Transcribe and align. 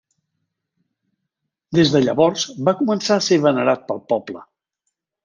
Des 1.79 1.93
de 1.95 2.01
llavors 2.05 2.45
va 2.71 2.73
començar 2.79 3.19
a 3.19 3.23
ser 3.27 3.39
venerat 3.45 3.85
pel 3.93 4.01
poble. 4.15 4.43